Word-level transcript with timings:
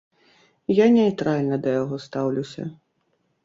Я 0.83 0.87
нейтральна 0.95 1.61
да 1.67 1.77
яго 1.81 2.03
стаўлюся. 2.09 2.69